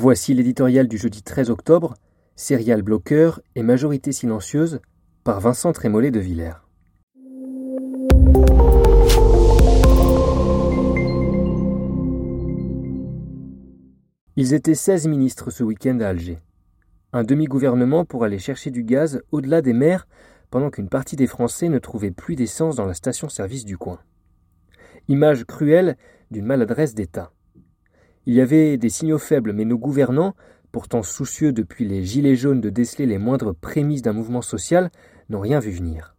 Voici 0.00 0.32
l'éditorial 0.32 0.86
du 0.86 0.96
jeudi 0.96 1.24
13 1.24 1.50
octobre, 1.50 1.96
Serial 2.36 2.82
bloqueur 2.82 3.40
et 3.56 3.64
majorité 3.64 4.12
silencieuse 4.12 4.78
par 5.24 5.40
Vincent 5.40 5.72
Trémollet 5.72 6.12
de 6.12 6.20
Villers. 6.20 6.62
Ils 14.36 14.54
étaient 14.54 14.76
16 14.76 15.08
ministres 15.08 15.50
ce 15.50 15.64
week-end 15.64 15.98
à 15.98 16.10
Alger. 16.10 16.38
Un 17.12 17.24
demi-gouvernement 17.24 18.04
pour 18.04 18.22
aller 18.22 18.38
chercher 18.38 18.70
du 18.70 18.84
gaz 18.84 19.20
au-delà 19.32 19.62
des 19.62 19.72
mers 19.72 20.06
pendant 20.52 20.70
qu'une 20.70 20.88
partie 20.88 21.16
des 21.16 21.26
Français 21.26 21.68
ne 21.68 21.80
trouvait 21.80 22.12
plus 22.12 22.36
d'essence 22.36 22.76
dans 22.76 22.86
la 22.86 22.94
station-service 22.94 23.64
du 23.64 23.76
coin. 23.76 23.98
Image 25.08 25.44
cruelle 25.44 25.96
d'une 26.30 26.46
maladresse 26.46 26.94
d'État. 26.94 27.32
Il 28.28 28.34
y 28.34 28.42
avait 28.42 28.76
des 28.76 28.90
signaux 28.90 29.16
faibles, 29.16 29.54
mais 29.54 29.64
nos 29.64 29.78
gouvernants, 29.78 30.34
pourtant 30.70 31.02
soucieux 31.02 31.50
depuis 31.50 31.88
les 31.88 32.04
Gilets 32.04 32.36
jaunes 32.36 32.60
de 32.60 32.68
déceler 32.68 33.06
les 33.06 33.16
moindres 33.16 33.54
prémices 33.54 34.02
d'un 34.02 34.12
mouvement 34.12 34.42
social, 34.42 34.90
n'ont 35.30 35.40
rien 35.40 35.60
vu 35.60 35.70
venir. 35.70 36.14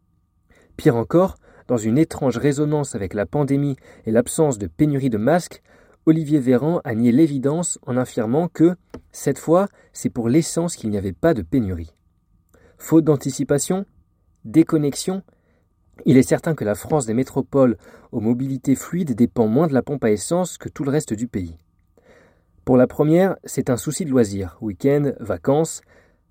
Pire 0.76 0.96
encore, 0.96 1.38
dans 1.68 1.78
une 1.78 2.00
étrange 2.00 2.38
résonance 2.38 2.96
avec 2.96 3.14
la 3.14 3.28
pandémie 3.28 3.76
et 4.08 4.12
l'absence 4.12 4.58
de 4.58 4.66
pénurie 4.66 5.12
de 5.12 5.20
masques, 5.20 5.62
Olivier 6.08 6.40
Véran 6.40 6.82
a 6.84 6.96
nié 6.96 7.12
l'évidence 7.12 7.78
en 7.86 7.96
affirmant 7.96 8.48
que, 8.48 8.76
cette 9.12 9.38
fois, 9.38 9.68
c'est 9.94 10.10
pour 10.10 10.30
l'essence 10.30 10.76
qu'il 10.76 10.90
n'y 10.90 10.98
avait 10.98 11.14
pas 11.14 11.36
de 11.36 11.44
pénurie. 11.44 11.94
Faute 12.80 13.06
d'anticipation 13.06 13.86
Déconnexion 14.46 15.22
Il 16.08 16.18
est 16.18 16.24
certain 16.24 16.56
que 16.56 16.66
la 16.66 16.74
France 16.74 17.06
des 17.06 17.14
métropoles 17.14 17.78
aux 18.12 18.20
mobilités 18.20 18.74
fluides 18.74 19.14
dépend 19.14 19.46
moins 19.46 19.68
de 19.68 19.76
la 19.76 19.84
pompe 19.84 20.06
à 20.06 20.10
essence 20.10 20.58
que 20.58 20.70
tout 20.70 20.84
le 20.84 20.90
reste 20.90 21.14
du 21.14 21.28
pays. 21.28 21.56
Pour 22.70 22.78
la 22.78 22.86
première, 22.86 23.36
c'est 23.46 23.72
un 23.72 23.78
souci 23.78 24.06
de 24.06 24.12
loisir, 24.12 24.56
week-end, 24.62 25.14
vacances. 25.20 25.82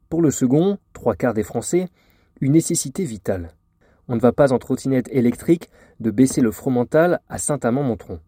Pour 0.08 0.22
le 0.22 0.30
second, 0.30 0.78
trois 0.92 1.16
quarts 1.16 1.34
des 1.34 1.42
Français, 1.42 1.88
une 2.40 2.52
nécessité 2.52 3.02
vitale. 3.02 3.50
On 4.06 4.14
ne 4.14 4.20
va 4.20 4.30
pas 4.30 4.52
en 4.52 4.60
trottinette 4.60 5.08
électrique 5.10 5.68
de 5.98 6.12
baisser 6.12 6.40
le 6.40 6.52
front 6.52 6.70
mental 6.70 7.18
à 7.28 7.38
Saint-Amand-Montron. 7.38 8.20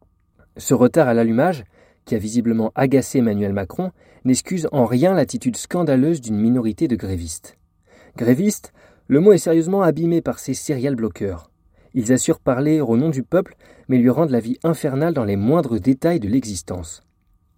Ce 0.57 0.75
retard 0.75 1.07
à 1.07 1.15
l'allumage, 1.15 1.63
qui 2.05 2.17
a 2.17 2.19
visiblement 2.19 2.73
agacé 2.75 3.19
Emmanuel 3.19 3.53
Macron, 3.53 3.93
n'excuse 4.25 4.69
en 4.73 4.87
rien 4.87 5.15
l'attitude 5.15 5.57
scandaleuse 5.57 6.21
d'une 6.21 6.37
minorité 6.37 6.89
de 6.89 6.97
grévistes. 6.97 7.59
Grévistes, 8.17 8.73
le 9.07 9.21
mot 9.21 9.35
est 9.35 9.39
sérieusement 9.39 9.83
abîmé 9.83 10.21
par 10.21 10.41
ces 10.41 10.55
serial 10.55 10.97
bloqueurs. 10.97 11.53
Ils 11.95 12.13
assurent 12.13 12.41
parler 12.41 12.81
au 12.81 12.97
nom 12.97 13.11
du 13.11 13.23
peuple, 13.23 13.55
mais 13.87 13.99
lui 13.99 14.11
rendent 14.11 14.31
la 14.31 14.41
vie 14.41 14.59
infernale 14.65 15.15
dans 15.15 15.25
les 15.25 15.37
moindres 15.37 15.79
détails 15.79 16.19
de 16.19 16.29
l'existence. 16.29 17.05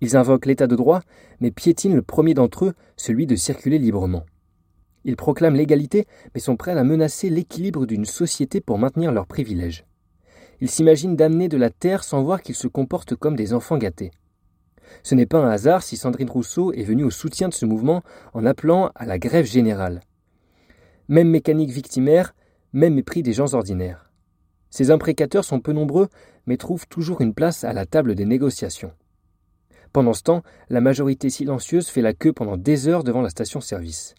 Ils 0.02 0.16
invoquent 0.16 0.46
l'état 0.46 0.66
de 0.66 0.74
droit, 0.74 1.00
mais 1.38 1.52
piétinent 1.52 1.94
le 1.94 2.02
premier 2.02 2.34
d'entre 2.34 2.64
eux, 2.64 2.74
celui 2.96 3.24
de 3.24 3.36
circuler 3.36 3.78
librement. 3.78 4.26
Ils 5.04 5.14
proclament 5.14 5.54
l'égalité, 5.54 6.08
mais 6.34 6.40
sont 6.40 6.56
prêts 6.56 6.76
à 6.76 6.82
menacer 6.82 7.30
l'équilibre 7.30 7.86
d'une 7.86 8.04
société 8.04 8.60
pour 8.60 8.78
maintenir 8.78 9.12
leurs 9.12 9.28
privilèges. 9.28 9.86
Ils 10.60 10.68
s'imaginent 10.68 11.14
d'amener 11.14 11.48
de 11.48 11.56
la 11.56 11.70
terre 11.70 12.02
sans 12.02 12.20
voir 12.20 12.42
qu'ils 12.42 12.56
se 12.56 12.66
comportent 12.66 13.14
comme 13.14 13.36
des 13.36 13.54
enfants 13.54 13.78
gâtés. 13.78 14.10
Ce 15.04 15.14
n'est 15.14 15.24
pas 15.24 15.38
un 15.38 15.48
hasard 15.48 15.84
si 15.84 15.96
Sandrine 15.96 16.30
Rousseau 16.30 16.72
est 16.72 16.82
venue 16.82 17.04
au 17.04 17.10
soutien 17.10 17.48
de 17.48 17.54
ce 17.54 17.64
mouvement 17.64 18.02
en 18.34 18.44
appelant 18.44 18.90
à 18.96 19.06
la 19.06 19.20
grève 19.20 19.46
générale. 19.46 20.00
Même 21.06 21.30
mécanique 21.30 21.70
victimaire, 21.70 22.34
même 22.72 22.94
mépris 22.94 23.22
des 23.22 23.34
gens 23.34 23.54
ordinaires. 23.54 24.10
Ces 24.68 24.90
imprécateurs 24.90 25.44
sont 25.44 25.60
peu 25.60 25.72
nombreux, 25.72 26.08
mais 26.46 26.56
trouvent 26.56 26.88
toujours 26.88 27.20
une 27.20 27.34
place 27.34 27.62
à 27.62 27.72
la 27.72 27.86
table 27.86 28.16
des 28.16 28.24
négociations. 28.24 28.90
Pendant 29.92 30.14
ce 30.14 30.22
temps, 30.22 30.42
la 30.70 30.80
majorité 30.80 31.28
silencieuse 31.28 31.88
fait 31.88 32.00
la 32.00 32.14
queue 32.14 32.32
pendant 32.32 32.56
des 32.56 32.88
heures 32.88 33.04
devant 33.04 33.20
la 33.20 33.28
station-service. 33.28 34.14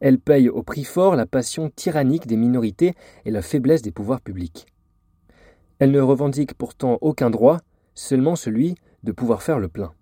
Elle 0.00 0.18
paye 0.18 0.48
au 0.48 0.64
prix 0.64 0.82
fort 0.82 1.14
la 1.14 1.26
passion 1.26 1.70
tyrannique 1.70 2.26
des 2.26 2.36
minorités 2.36 2.94
et 3.24 3.30
la 3.30 3.40
faiblesse 3.40 3.82
des 3.82 3.92
pouvoirs 3.92 4.20
publics. 4.20 4.66
Elle 5.78 5.92
ne 5.92 6.00
revendique 6.00 6.54
pourtant 6.54 6.98
aucun 7.00 7.30
droit, 7.30 7.58
seulement 7.94 8.34
celui 8.34 8.74
de 9.04 9.12
pouvoir 9.12 9.42
faire 9.42 9.60
le 9.60 9.68
plein. 9.68 9.92